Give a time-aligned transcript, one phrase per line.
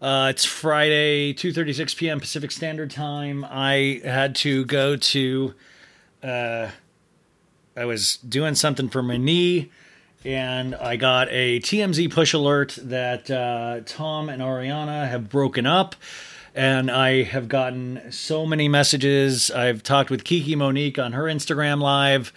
[0.00, 2.20] Uh, it's Friday, 2:36 p.m.
[2.20, 3.46] Pacific Standard Time.
[3.48, 5.54] I had to go to.
[6.22, 6.68] Uh,
[7.74, 9.70] I was doing something for my knee,
[10.22, 15.96] and I got a TMZ push alert that uh, Tom and Ariana have broken up.
[16.54, 19.50] And I have gotten so many messages.
[19.50, 22.34] I've talked with Kiki Monique on her Instagram live.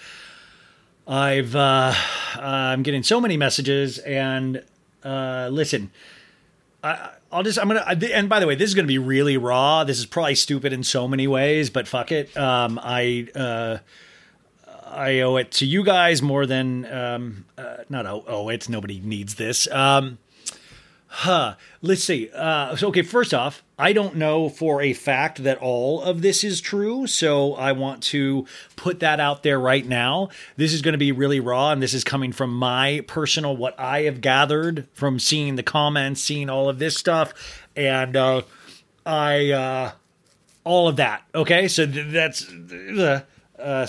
[1.06, 1.94] I've uh,
[2.38, 4.64] I'm getting so many messages, and
[5.04, 5.92] uh, listen,
[6.82, 9.84] I, I'll just I'm gonna and by the way, this is gonna be really raw.
[9.84, 12.36] This is probably stupid in so many ways, but fuck it.
[12.36, 13.78] Um, I uh,
[14.86, 18.68] I owe it to you guys more than um, uh, not owe, owe it.
[18.68, 19.68] Nobody needs this.
[19.72, 20.18] Um,
[21.12, 21.56] Huh.
[21.82, 22.30] Let's see.
[22.34, 26.44] Uh, so, okay, first off, I don't know for a fact that all of this
[26.44, 27.08] is true.
[27.08, 30.30] So, I want to put that out there right now.
[30.56, 33.78] This is going to be really raw, and this is coming from my personal, what
[33.80, 37.34] I have gathered from seeing the comments, seeing all of this stuff.
[37.76, 38.44] And uh,
[39.04, 39.92] I, uh,
[40.64, 41.24] all of that.
[41.34, 41.68] Okay.
[41.68, 43.26] So, that's the.
[43.58, 43.88] Uh,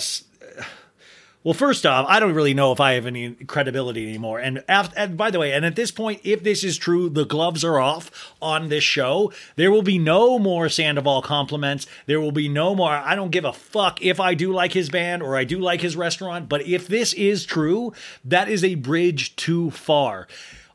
[1.43, 4.39] well, first off, I don't really know if I have any credibility anymore.
[4.39, 7.25] And, after, and by the way, and at this point, if this is true, the
[7.25, 9.33] gloves are off on this show.
[9.55, 11.87] There will be no more Sandoval compliments.
[12.05, 12.91] There will be no more.
[12.91, 15.81] I don't give a fuck if I do like his band or I do like
[15.81, 16.47] his restaurant.
[16.47, 17.93] But if this is true,
[18.23, 20.27] that is a bridge too far.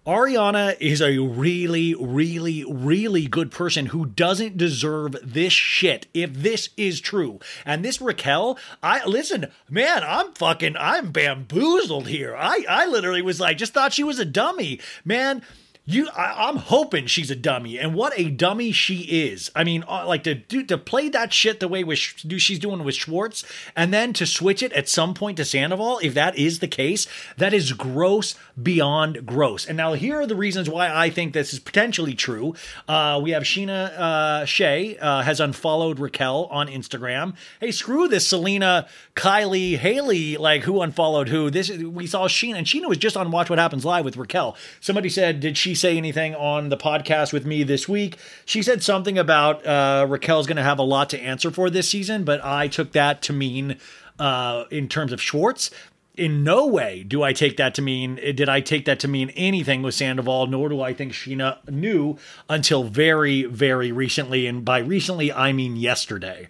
[0.06, 6.68] Ariana is a really, really, really good person who doesn't deserve this shit if this
[6.76, 7.40] is true.
[7.64, 12.36] And this Raquel, I listen, man, I'm fucking, I'm bamboozled here.
[12.36, 14.78] I, I literally was like, just thought she was a dummy.
[15.04, 15.42] Man,
[15.88, 19.52] you I, am hoping she's a dummy and what a dummy she is.
[19.54, 22.82] I mean uh, like to do to play that shit the way with she's doing
[22.82, 23.44] with schwartz
[23.76, 27.06] and then to switch it at some point to sandoval if that is the case
[27.36, 29.64] that is gross beyond gross.
[29.64, 32.54] And now here are the reasons why i think this is potentially true.
[32.88, 37.36] Uh, we have Scheana uh, Shay uh, has unfollowed raquel on instagram.
[37.60, 41.48] Hey screw this selena kylie haley like who unfollowed who.
[41.48, 44.56] This we saw Scheana and Scheana was just on watch what happens live with raquel.
[44.80, 48.18] Somebody said did she say anything on the podcast with me this week.
[48.44, 51.88] She said something about uh, Raquel's going to have a lot to answer for this
[51.88, 53.76] season, but I took that to mean
[54.18, 55.70] uh, in terms of Schwartz.
[56.16, 59.30] In no way do I take that to mean, did I take that to mean
[59.36, 62.16] anything with Sandoval, nor do I think Scheana knew
[62.48, 64.46] until very, very recently.
[64.46, 66.48] And by recently, I mean yesterday.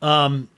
[0.00, 0.48] Um,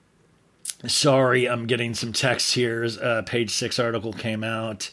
[0.86, 2.86] sorry, I'm getting some texts here.
[3.00, 4.90] Uh, page six article came out.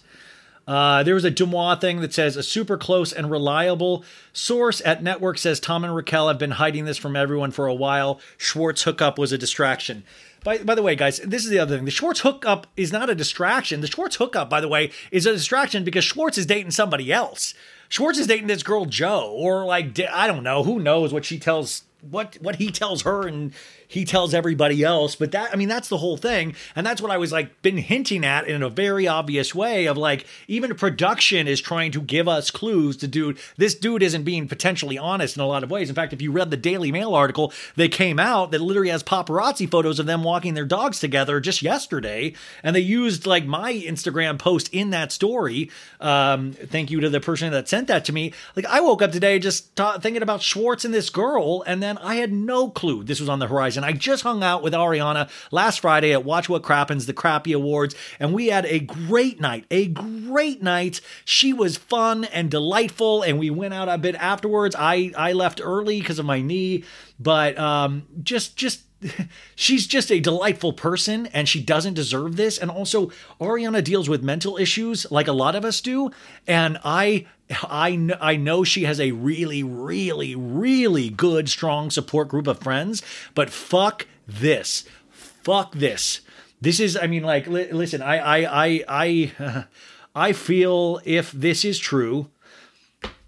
[0.70, 5.02] Uh, there was a Deuxmoi thing that says a super close and reliable source at
[5.02, 8.22] network says Tom and Raquel have been hiding this from everyone for a while.
[8.38, 10.04] Schwartz hookup was a distraction.
[10.44, 11.86] By, by the way, guys, this is the other thing.
[11.86, 13.82] The Schwartz hookup is not a distraction.
[13.82, 17.56] The Schwartz hookup, by the way, is a distraction because Schwartz is dating somebody else.
[17.90, 21.40] Schwartz is dating this girl Joe, or like I don't know, who knows what she
[21.40, 23.54] tells what what he tells her and
[23.90, 25.16] he tells everybody else.
[25.16, 26.56] But that, I mean, that's the whole thing.
[26.76, 29.98] And that's what I was like, been hinting at in a very obvious way of
[29.98, 34.48] like, even production is trying to give us clues to dude, this dude isn't being
[34.48, 35.90] potentially honest in a lot of ways.
[35.90, 39.04] In fact, if you read the Daily Mail article that came out that literally has
[39.04, 42.34] paparazzi photos of them walking their dogs together just yesterday,
[42.64, 45.70] and they used like my Instagram post in that story.
[46.00, 48.34] Um, thank you to the person that sent that to me.
[48.56, 51.98] Like, I woke up today just thinking about Schwartz and this girl, and then.
[52.10, 53.79] I had no clue this was on the horizon.
[53.86, 57.96] I just hung out with Ariana last Friday at Watch What Crappens, the Crappy Awards,
[58.20, 59.66] and we had a great night.
[59.72, 61.02] A great night.
[61.26, 64.76] She was fun and delightful, and we went out a bit afterwards.
[64.78, 66.84] I I left early because of my knee,
[67.20, 68.82] but um, just just
[69.56, 72.58] she's just a delightful person and she doesn't deserve this.
[72.58, 76.12] And also Ariana deals with mental issues like a lot of us do.
[76.48, 77.26] And I
[77.64, 83.02] I I know she has a really really really good strong support group of friends.
[83.36, 84.86] But fuck this.
[85.10, 86.22] Fuck this.
[86.62, 89.66] This is I mean like li- listen I I I I
[90.16, 92.30] I feel if this is true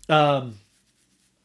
[0.10, 0.56] um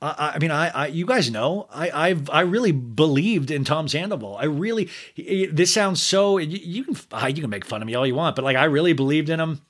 [0.03, 3.89] I, I mean, I, I, you guys know, I, I've, I really believed in Tom
[3.89, 4.37] Sandoval.
[4.37, 6.39] I really, this sounds so.
[6.39, 6.97] You, you can,
[7.35, 9.41] you can make fun of me all you want, but like, I really believed in
[9.41, 9.63] him.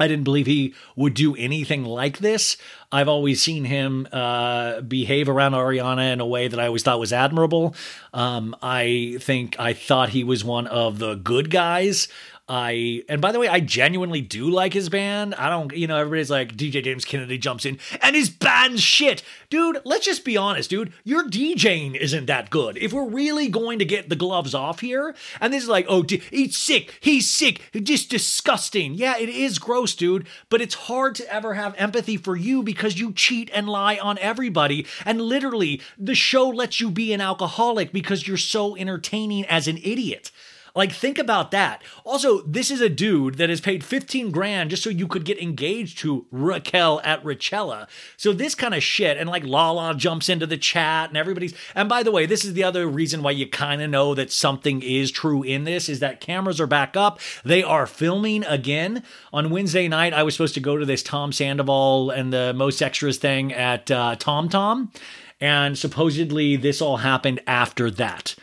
[0.00, 2.56] I didn't believe he would do anything like this.
[2.92, 7.00] I've always seen him uh, behave around Ariana in a way that I always thought
[7.00, 7.74] was admirable.
[8.14, 12.06] Um, I think I thought he was one of the good guys.
[12.48, 15.34] I and by the way, I genuinely do like his band.
[15.34, 19.22] I don't, you know, everybody's like DJ James Kennedy jumps in and his band's shit.
[19.50, 20.92] Dude, let's just be honest, dude.
[21.04, 22.78] Your DJing isn't that good.
[22.78, 26.04] If we're really going to get the gloves off here, and this is like, oh,
[26.30, 28.94] he's sick, he's sick, just disgusting.
[28.94, 32.98] Yeah, it is gross, dude, but it's hard to ever have empathy for you because
[32.98, 34.86] you cheat and lie on everybody.
[35.04, 39.78] And literally, the show lets you be an alcoholic because you're so entertaining as an
[39.78, 40.30] idiot.
[40.74, 41.82] Like, think about that.
[42.04, 45.40] Also, this is a dude that has paid 15 grand just so you could get
[45.40, 47.88] engaged to Raquel at Richella.
[48.16, 51.54] So, this kind of shit, and like Lala jumps into the chat, and everybody's.
[51.74, 54.32] And by the way, this is the other reason why you kind of know that
[54.32, 57.20] something is true in this is that cameras are back up.
[57.44, 59.02] They are filming again.
[59.32, 62.82] On Wednesday night, I was supposed to go to this Tom Sandoval and the Most
[62.82, 64.92] Extras thing at uh, Tom Tom.
[65.40, 68.34] And supposedly, this all happened after that.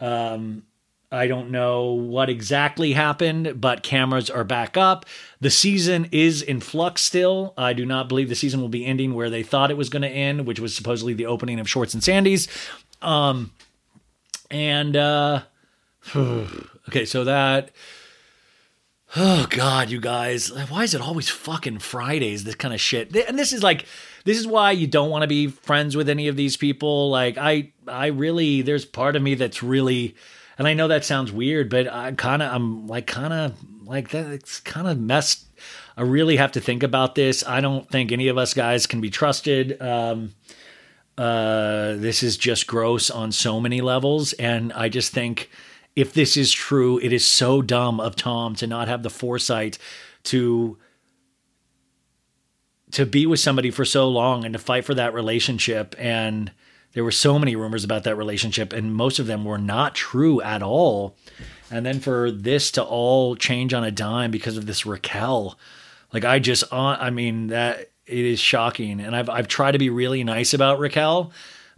[0.00, 0.62] Um,
[1.10, 5.06] I don't know what exactly happened, but cameras are back up.
[5.40, 7.54] The season is in flux still.
[7.56, 10.02] I do not believe the season will be ending where they thought it was going
[10.02, 12.46] to end, which was supposedly the opening of Schwartz and Sandy's.
[13.00, 13.52] Um,
[14.50, 15.42] and uh,
[16.16, 17.70] okay, so that.
[19.16, 22.44] Oh God, you guys, why is it always fucking Fridays?
[22.44, 23.86] This kind of shit, and this is like,
[24.26, 27.08] this is why you don't want to be friends with any of these people.
[27.08, 30.14] Like, I, I really, there's part of me that's really
[30.58, 33.54] and I know that sounds weird, but I kind of, I'm like, kind of
[33.86, 34.26] like that.
[34.26, 35.46] It's kind of messed.
[35.96, 37.46] I really have to think about this.
[37.46, 39.80] I don't think any of us guys can be trusted.
[39.80, 40.34] Um,
[41.16, 44.32] uh, this is just gross on so many levels.
[44.34, 45.48] And I just think
[45.96, 49.78] if this is true, it is so dumb of Tom to not have the foresight
[50.24, 50.78] to
[52.90, 56.50] to be with somebody for so long and to fight for that relationship and
[56.98, 60.42] there were so many rumors about that relationship, and most of them were not true
[60.42, 61.14] at all.
[61.70, 65.56] And then for this to all change on a dime because of this Raquel,
[66.12, 68.98] like I just, uh, I mean that it is shocking.
[68.98, 71.30] And I've I've tried to be really nice about Raquel,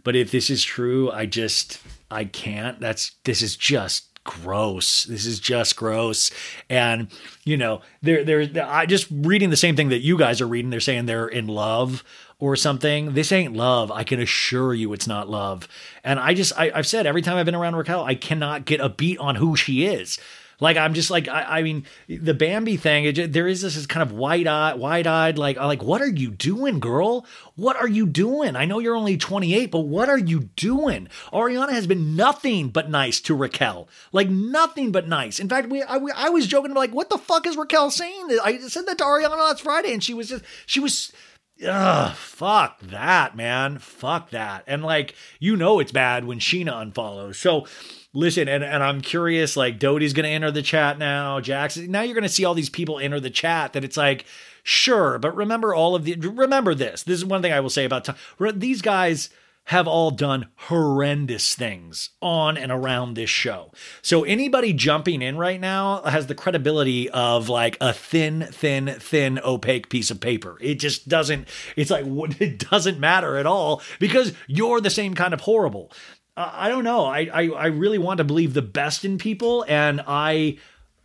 [0.03, 1.79] but if this is true, I just
[2.09, 2.79] I can't.
[2.79, 5.03] That's this is just gross.
[5.05, 6.31] This is just gross.
[6.69, 7.07] And
[7.43, 10.69] you know, they're they're I just reading the same thing that you guys are reading.
[10.69, 12.03] They're saying they're in love
[12.41, 13.13] or something.
[13.13, 13.91] This ain't love.
[13.91, 15.67] I can assure you it's not love.
[16.03, 18.81] And I just, I, have said every time I've been around Raquel, I cannot get
[18.81, 20.19] a beat on who she is.
[20.61, 23.05] Like I'm just like I, I mean the Bambi thing.
[23.05, 26.07] It, there is this kind of wide eye, wide eyed like uh, like what are
[26.07, 27.25] you doing, girl?
[27.55, 28.55] What are you doing?
[28.55, 31.09] I know you're only 28, but what are you doing?
[31.33, 35.39] Ariana has been nothing but nice to Raquel, like nothing but nice.
[35.39, 38.37] In fact, we I, we, I was joking like what the fuck is Raquel saying?
[38.43, 41.11] I said that to Ariana last Friday, and she was just she was
[41.67, 43.77] Ugh, fuck that, man.
[43.77, 44.63] Fuck that.
[44.65, 47.35] And like, you know it's bad when Scheana unfollows.
[47.35, 47.67] So
[48.13, 51.91] listen, and, and I'm curious, like Doute's gonna enter the chat now, Jackson.
[51.91, 54.25] Now you're gonna see all these people enter the chat that it's like,
[54.63, 57.03] sure, but remember all of the remember this.
[57.03, 58.09] This is one thing I will say about.
[58.55, 59.29] These guys
[59.65, 63.71] have all done horrendous things on and around this show.
[64.01, 69.39] So anybody jumping in right now has the credibility of like a thin, thin, thin,
[69.43, 70.57] opaque piece of paper.
[70.61, 72.05] It just doesn't, it's like,
[72.39, 75.91] it doesn't matter at all because you're the same kind of horrible.
[76.53, 77.05] I don't know.
[77.05, 79.65] I, I, I really want to believe the best in people.
[79.67, 80.57] And I,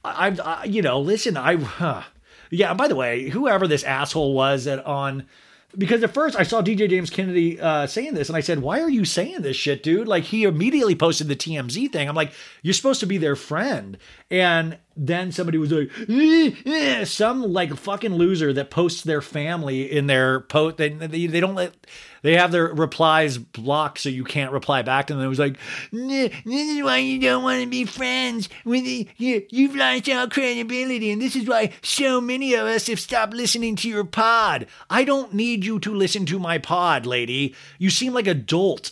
[0.05, 2.03] I, I you know, listen, I, huh.
[2.51, 5.27] yeah, by the way, whoever this asshole was that on,
[5.77, 8.81] because at first I saw DJ James Kennedy uh, saying this, and I said, "Why
[8.81, 12.09] are you saying this shit, dude?" Like he immediately posted the TMZ thing.
[12.09, 13.99] I'm like, "You're supposed to be their friend,"
[14.31, 19.91] and then somebody was like, eh, eh, some like fucking loser that posts their family
[19.91, 20.79] in their post.
[20.79, 21.75] They, they, they don't let
[22.23, 25.23] they have their replies blocked so you can't reply back to them.
[25.23, 25.59] It was like,
[25.93, 31.13] this is why you don't want to be friends with you, you've lost all credibility,
[31.13, 34.67] and this is why so many of us have stopped listening to your pod.
[34.91, 37.55] I don't need you to listen to my pod, lady.
[37.79, 38.47] You seem like a.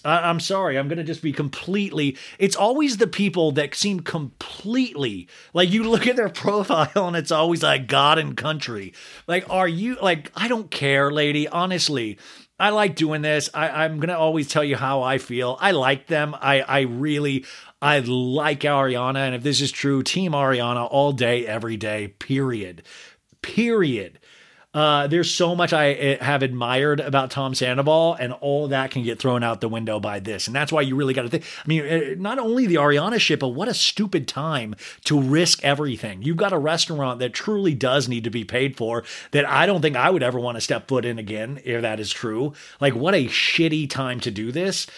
[0.05, 0.79] I, I'm sorry.
[0.79, 2.17] I'm gonna just be completely.
[2.38, 7.31] It's always the people that seem completely like you look at their profile and it's
[7.33, 8.93] always like God and country.
[9.26, 10.31] Like, are you like?
[10.35, 11.49] I don't care, lady.
[11.49, 12.19] Honestly.
[12.57, 13.50] I like doing this.
[13.52, 15.59] I, am gonna always tell you how I feel.
[15.61, 16.37] I like them.
[16.40, 17.45] I, I really,
[17.83, 22.09] I like Ariana, and if this is true, Team Ariana all day, every day.
[22.09, 22.85] Period.
[23.43, 24.21] Period.
[24.75, 29.04] Uh, there's so much I eh, have admired about Tom Sandoval, and all that can
[29.04, 30.49] get thrown out the window by this.
[30.49, 31.45] And that's why you really got to think.
[31.64, 35.62] I mean, eh, not only the Ariana ship, but what a stupid time to risk
[35.62, 36.23] everything.
[36.23, 39.81] You've got a restaurant that truly does need to be paid for that I don't
[39.81, 42.52] think I would ever want to step foot in again, if that is true.
[42.81, 44.88] Like, what a shitty time to do this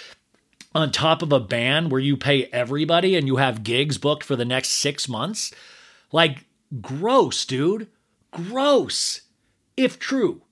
[0.75, 4.37] on top of a ban where you pay everybody and you have gigs booked for
[4.37, 5.53] the next six months.
[6.13, 6.47] Like,
[6.81, 7.89] gross, dude.
[8.31, 9.23] Gross
[9.77, 10.43] if true.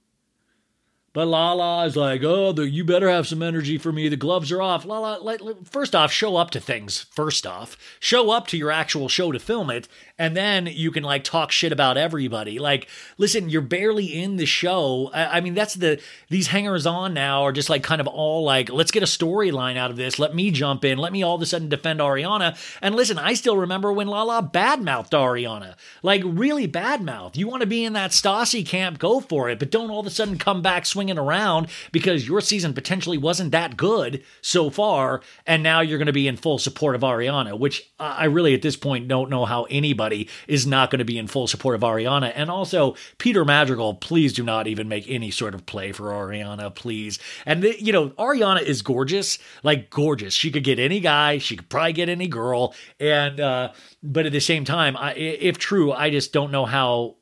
[1.15, 4.09] But Lala is like, oh, the, you better have some energy for me.
[4.09, 4.85] The gloves are off.
[4.85, 7.07] Lala, let, let, first off, show up to things.
[7.13, 11.03] First off, show up to your actual show to film it, and then you can
[11.03, 12.59] like talk shit about everybody.
[12.59, 15.11] Like, listen, you're barely in the show.
[15.13, 18.45] I, I mean, that's the these hangers on now are just like kind of all
[18.45, 20.19] like, let's get a storyline out of this.
[20.19, 20.99] Let me jump in.
[20.99, 22.57] Let me all of a sudden defend Ariana.
[22.81, 27.37] And listen, I still remember when Lala badmouthed Ariana, like really badmouthed.
[27.37, 30.07] You want to be in that Stassi camp, go for it, but don't all of
[30.07, 35.23] a sudden come back swinging around because your season potentially wasn't that good so far,
[35.47, 38.63] and now you're going to be in full support of Ariana, which I really at
[38.63, 41.75] this point don't know how anybody anybody is not going to be in full support
[41.75, 42.33] of Ariana.
[42.35, 46.75] And also, Peter Madrigal, please do not even make any sort of play for Ariana,
[46.75, 47.19] please.
[47.47, 50.35] And, the, you know, Ariana is gorgeous, like gorgeous.
[50.35, 52.75] She could get any guy, she could probably get any girl.
[53.01, 57.17] And, uh, but at the same time, I, if true, I just don't know how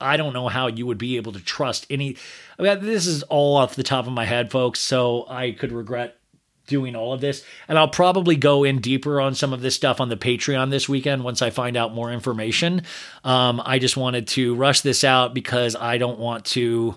[0.00, 2.16] I don't know how you would be able to trust any.
[2.58, 4.80] I mean, this is all off the top of my head, folks.
[4.80, 6.18] So I could regret
[6.66, 7.44] doing all of this.
[7.68, 10.88] And I'll probably go in deeper on some of this stuff on the Patreon this
[10.88, 12.82] weekend once I find out more information.
[13.22, 16.96] Um, I just wanted to rush this out because I don't want to.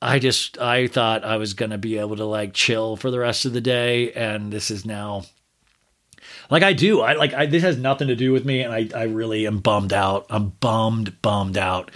[0.00, 3.44] I just I thought I was gonna be able to like chill for the rest
[3.44, 5.24] of the day, and this is now
[6.50, 7.00] like I do.
[7.00, 9.58] I like I, this has nothing to do with me, and I I really am
[9.58, 10.26] bummed out.
[10.30, 11.90] I'm bummed, bummed out,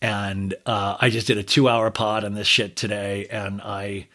[0.00, 4.06] and uh, I just did a two hour pod on this shit today, and I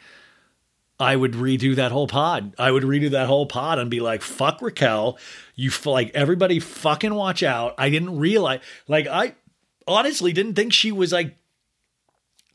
[1.00, 2.56] I would redo that whole pod.
[2.58, 5.20] I would redo that whole pod and be like, fuck Raquel.
[5.56, 7.76] You like everybody fucking watch out.
[7.78, 9.36] I didn't realize, like, I
[9.88, 11.38] honestly didn't think she was like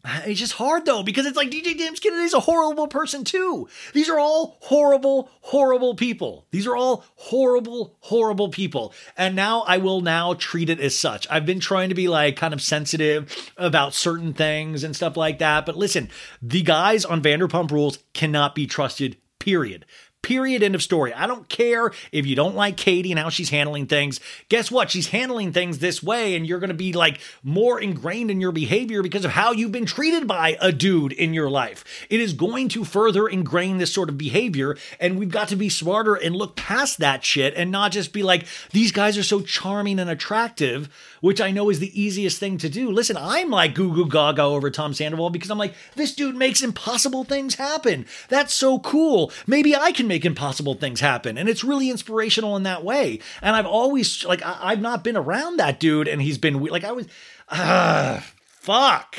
[0.26, 3.68] it's just hard though because it's like DJ James Kennedy is a horrible person too.
[3.92, 6.46] These are all horrible, horrible people.
[6.50, 8.94] These are all horrible, horrible people.
[9.18, 11.26] And now I will now treat it as such.
[11.28, 15.40] I've been trying to be like kind of sensitive about certain things and stuff like
[15.40, 15.66] that.
[15.66, 16.08] But listen,
[16.40, 19.18] the guys on Vanderpump Rules cannot be trusted.
[19.38, 19.84] Period.
[20.22, 20.62] Period.
[20.62, 21.12] End of story.
[21.12, 24.20] I don't care if you don't like Katie and how she's handling things.
[24.48, 24.88] Guess what?
[24.88, 28.52] She's handling things this way, and you're going to be like more ingrained in your
[28.52, 32.06] behavior because of how you've been treated by a dude in your life.
[32.08, 35.68] It is going to further ingrain this sort of behavior, and we've got to be
[35.68, 39.40] smarter and look past that shit and not just be like, these guys are so
[39.40, 40.88] charming and attractive
[41.22, 42.90] which I know is the easiest thing to do.
[42.90, 46.62] Listen, I'm like goo goo gaga over Tom Sandoval because I'm like, this dude makes
[46.62, 48.06] impossible things happen.
[48.28, 49.32] That's so cool.
[49.46, 51.38] Maybe I can make impossible things happen.
[51.38, 53.20] And it's really inspirational in that way.
[53.40, 56.84] And I've always, like, I, have not been around that dude and he's been, like,
[56.84, 57.06] I was,
[57.50, 59.16] ah, fuck,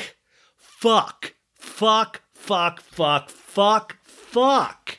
[0.56, 4.98] fuck, fuck, fuck, fuck, fuck, fuck.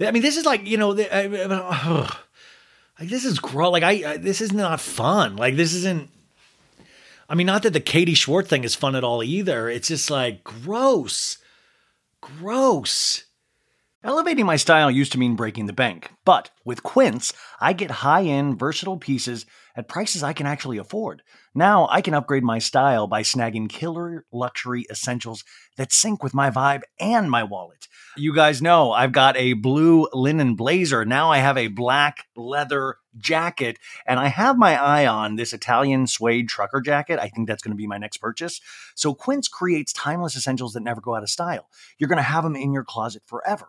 [0.00, 2.10] I mean, this is like, you know, the, uh,
[3.00, 3.72] like this is gross.
[3.72, 5.36] Like I, I, this is not fun.
[5.36, 6.10] Like this isn't.
[7.28, 9.68] I mean, not that the Katie Schwartz thing is fun at all either.
[9.68, 11.38] It's just like gross,
[12.20, 13.24] gross.
[14.02, 18.24] Elevating my style used to mean breaking the bank, but with Quince, I get high
[18.24, 19.44] end, versatile pieces
[19.76, 21.22] at prices I can actually afford.
[21.54, 25.42] Now I can upgrade my style by snagging killer luxury essentials
[25.76, 27.88] that sync with my vibe and my wallet.
[28.16, 31.04] You guys know I've got a blue linen blazer.
[31.04, 36.06] Now I have a black leather jacket, and I have my eye on this Italian
[36.06, 37.18] suede trucker jacket.
[37.20, 38.60] I think that's going to be my next purchase.
[38.94, 41.68] So Quince creates timeless essentials that never go out of style.
[41.98, 43.68] You're going to have them in your closet forever.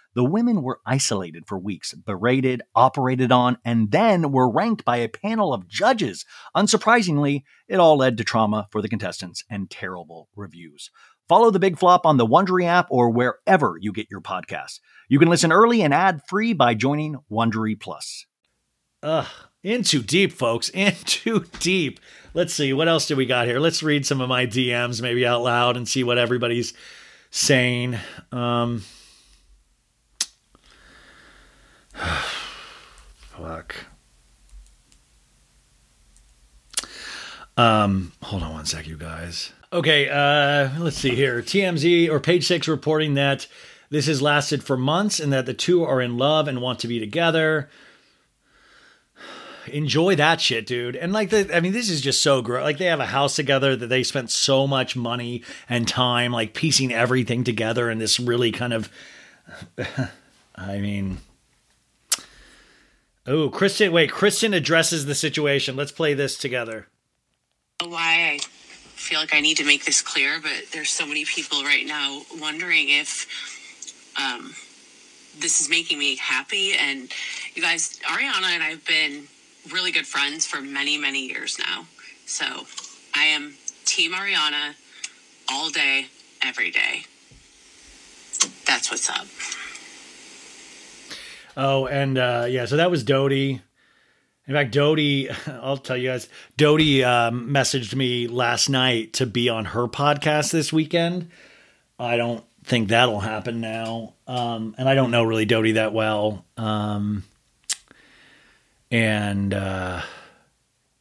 [0.13, 5.07] The women were isolated for weeks, berated, operated on, and then were ranked by a
[5.07, 6.25] panel of judges.
[6.55, 10.91] Unsurprisingly, it all led to trauma for the contestants and terrible reviews.
[11.29, 14.81] Follow the big flop on the Wondery app or wherever you get your podcasts.
[15.07, 18.25] You can listen early and ad free by joining Wondery Plus.
[19.03, 19.27] Ugh,
[19.63, 20.69] in too deep, folks.
[20.73, 21.99] In too deep.
[22.33, 23.59] Let's see, what else do we got here?
[23.59, 26.73] Let's read some of my DMs maybe out loud and see what everybody's
[27.29, 27.97] saying.
[28.31, 28.83] Um,
[33.37, 33.75] fuck.
[37.57, 39.51] Um, hold on one sec, you guys.
[39.71, 41.41] Okay, uh, let's see here.
[41.41, 43.47] TMZ or page six reporting that
[43.89, 46.87] this has lasted for months and that the two are in love and want to
[46.87, 47.69] be together.
[49.67, 50.95] Enjoy that shit, dude.
[50.95, 52.63] And like the, I mean, this is just so great.
[52.63, 56.53] Like they have a house together that they spent so much money and time, like
[56.53, 58.89] piecing everything together in this really kind of,
[60.55, 61.19] I mean,
[63.31, 65.77] Oh, Kristen, wait, Kristen addresses the situation.
[65.77, 66.89] Let's play this together.
[67.81, 71.63] Why I feel like I need to make this clear, but there's so many people
[71.63, 73.25] right now wondering if
[74.21, 74.53] um,
[75.39, 76.73] this is making me happy.
[76.73, 77.09] And
[77.55, 79.23] you guys, Ariana and I have been
[79.71, 81.85] really good friends for many, many years now.
[82.25, 82.45] So
[83.15, 83.53] I am
[83.85, 84.73] Team Ariana
[85.49, 86.07] all day,
[86.43, 87.05] every day.
[88.65, 89.25] That's what's up.
[91.57, 93.31] Oh, and uh, yeah, so that was Doute.
[93.31, 99.49] In fact, Doute, I'll tell you guys, Doute um, messaged me last night to be
[99.49, 101.29] on her podcast this weekend.
[101.99, 104.13] I don't think that'll happen now.
[104.27, 106.45] Um, and I don't know really Doute that well.
[106.57, 107.23] Um,
[108.89, 110.01] and uh,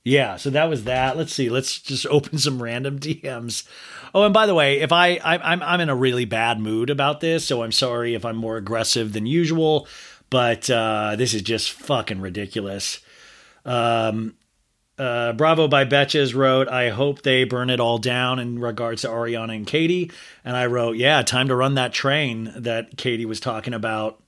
[0.04, 1.16] yeah, so that was that.
[1.16, 1.48] Let's see.
[1.48, 3.66] Let's just open some random DMs.
[4.14, 6.90] Oh, and by the way, if I, I I'm I'm in a really bad mood
[6.90, 9.86] about this, so I'm sorry if I'm more aggressive than usual
[10.30, 13.00] but uh, this is just fucking ridiculous.
[13.64, 14.36] Um,
[15.00, 19.08] uh, Bravo by Betches wrote, I hope they burn it all down in regards to
[19.08, 20.10] Ariana and Katie.
[20.44, 24.22] And I wrote, yeah, time to run that train that Katie was talking about.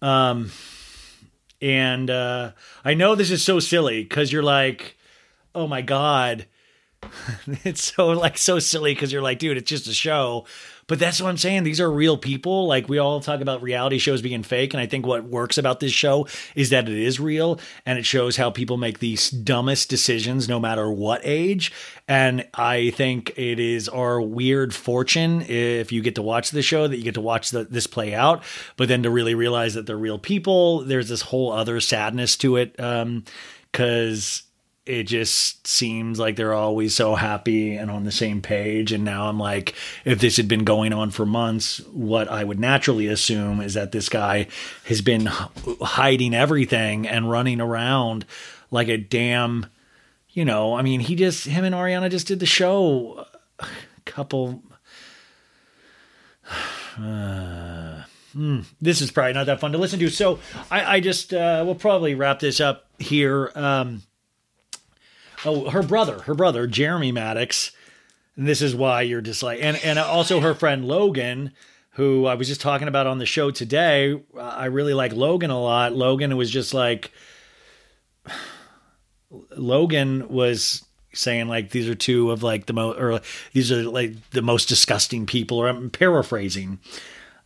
[0.00, 0.52] Um,
[1.60, 2.52] and uh,
[2.84, 4.96] I know this is so silly because you're like,
[5.54, 6.46] oh my God.
[7.64, 10.46] it's so like so silly because you're like, dude, it's just a show.
[10.88, 11.62] But that's what I'm saying.
[11.62, 12.66] These are real people.
[12.66, 14.74] Like we all talk about reality shows being fake.
[14.74, 18.06] And I think what works about this show is that it is real and it
[18.06, 21.72] shows how people make these dumbest decisions no matter what age.
[22.08, 26.88] And I think it is our weird fortune if you get to watch the show
[26.88, 28.42] that you get to watch the, this play out,
[28.76, 32.56] but then to really realize that they're real people, there's this whole other sadness to
[32.56, 32.80] it.
[32.80, 33.24] Um,
[33.72, 34.47] cause
[34.88, 38.90] it just seems like they're always so happy and on the same page.
[38.90, 39.74] And now I'm like,
[40.06, 43.92] if this had been going on for months, what I would naturally assume is that
[43.92, 44.46] this guy
[44.84, 48.24] has been hiding everything and running around
[48.70, 49.66] like a damn,
[50.30, 53.26] you know, I mean, he just, him and Ariana just did the show
[53.58, 53.66] a
[54.06, 54.62] couple.
[56.98, 58.04] Uh,
[58.80, 60.08] this is probably not that fun to listen to.
[60.08, 60.38] So
[60.70, 63.52] I, I just, uh, we'll probably wrap this up here.
[63.54, 64.02] Um,
[65.44, 67.72] oh, her brother, her brother, Jeremy Madix.
[68.36, 71.52] And this is why you're just like, and, and also her friend Logan,
[71.92, 74.22] who I was just talking about on the show today.
[74.38, 75.92] I really like Logan a lot.
[75.92, 77.10] Logan was just like,
[79.56, 83.20] Logan was saying like these are two of like the most or
[83.52, 86.78] these are like the most disgusting people or I'm paraphrasing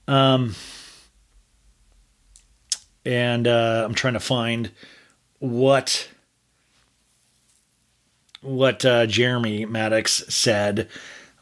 [0.09, 0.55] um
[3.05, 4.71] and uh I'm trying to find
[5.39, 6.09] what
[8.43, 10.89] what uh, Jeremy Madix said.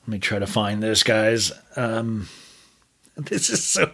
[0.02, 1.52] Let me try to find this, guys.
[1.76, 2.28] Um,
[3.16, 3.92] this is so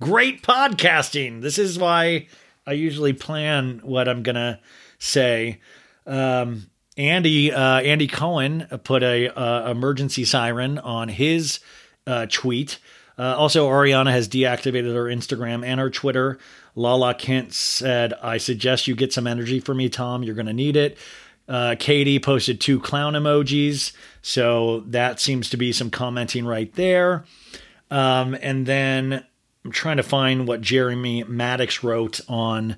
[0.00, 1.40] great podcasting.
[1.40, 2.26] This is why
[2.66, 4.60] I usually plan what I'm gonna
[4.98, 5.60] say.
[6.06, 11.60] Um, Andy uh, Andy Cohen put a uh, emergency siren on his
[12.06, 12.78] uh, tweet.
[13.18, 16.38] Uh, also, Ariana has deactivated her Instagram and her Twitter.
[16.74, 20.22] Lala Kent said, "I suggest you get some energy for me, Tom.
[20.22, 20.98] You're to need it."
[21.48, 27.24] Uh, Katie posted two clown emojis, so that seems to be some commenting right there.
[27.90, 29.24] Um, and then
[29.64, 32.76] I'm trying to find what Jeremy Madix wrote on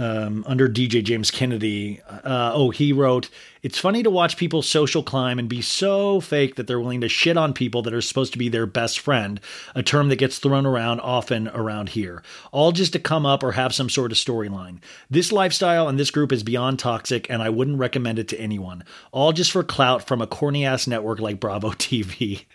[0.00, 2.00] um, under DJ James Kennedy.
[2.08, 3.28] Uh, oh, he wrote,
[3.62, 7.08] It's funny to watch people social climb and be so fake that they're willing to
[7.08, 9.40] shit on people that are supposed to be their best friend,
[9.74, 13.52] a term that gets thrown around often around here, all just to come up or
[13.52, 14.78] have some sort of storyline.
[15.10, 18.84] This lifestyle and this group is beyond toxic, and I wouldn't recommend it to anyone.
[19.12, 22.46] All just for clout from a corny ass network like Bravo TV.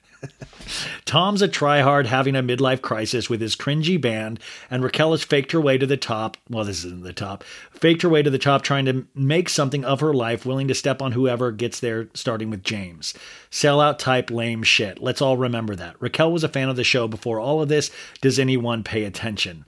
[1.05, 5.51] Tom's a tryhard having a midlife crisis with his cringy band, and Raquel has faked
[5.51, 6.37] her way to the top.
[6.49, 7.43] Well, this isn't the top.
[7.71, 10.75] Faked her way to the top, trying to make something of her life, willing to
[10.75, 13.13] step on whoever gets there, starting with James.
[13.51, 15.01] Sellout type lame shit.
[15.01, 15.95] Let's all remember that.
[15.99, 17.91] Raquel was a fan of the show before all of this.
[18.21, 19.65] Does anyone pay attention?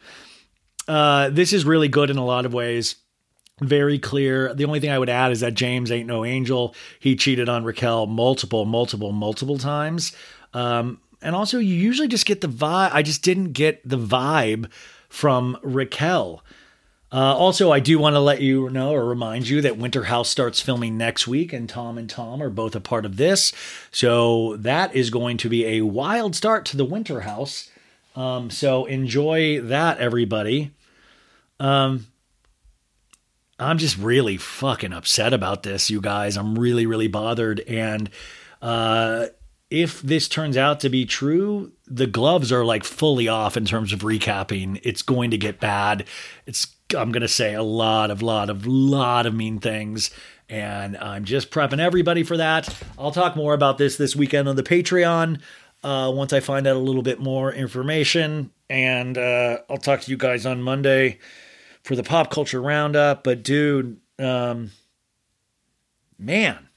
[0.87, 2.95] Uh, this is really good in a lot of ways
[3.61, 4.53] very clear.
[4.53, 6.75] The only thing I would add is that James ain't no angel.
[6.99, 10.15] He cheated on Raquel multiple, multiple, multiple times.
[10.53, 12.91] Um, and also, you usually just get the vibe.
[12.93, 14.69] I just didn't get the vibe
[15.09, 16.43] from Raquel.
[17.11, 20.29] Uh, also, I do want to let you know or remind you that Winter House
[20.29, 23.53] starts filming next week, and Tom and Tom are both a part of this.
[23.91, 27.69] So that is going to be a wild start to the Winter House.
[28.15, 30.71] Um, so enjoy that, everybody.
[31.59, 32.07] Um,
[33.57, 36.35] I'm just really fucking upset about this, you guys.
[36.35, 37.61] I'm really, really bothered.
[37.61, 38.09] And
[38.61, 39.27] uh,
[39.69, 43.91] if this turns out to be true, the gloves are like fully off in terms
[43.91, 44.79] of recapping.
[44.83, 46.05] It's going to get bad.
[46.45, 50.09] It's I'm going to say a lot of lot of lot of mean things
[50.49, 52.73] and I'm just prepping everybody for that.
[52.97, 55.41] I'll talk more about this this weekend on the Patreon
[55.83, 60.11] uh, once I find out a little bit more information and uh, I'll talk to
[60.11, 61.19] you guys on Monday
[61.83, 64.71] for the pop culture roundup, but dude, um
[66.17, 66.69] man.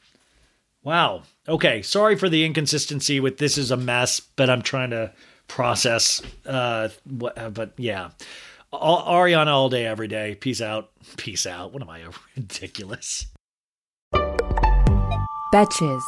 [0.82, 5.12] Wow, okay, sorry for the inconsistency with this is a mess, but I'm trying to
[5.48, 6.22] process.
[6.46, 8.10] Uh, what, uh, but yeah,
[8.72, 10.36] all, Ariana all day, every day.
[10.36, 10.90] Peace out.
[11.16, 11.72] Peace out.
[11.72, 12.04] What am I?
[12.36, 13.26] Ridiculous.
[15.52, 16.02] Betches.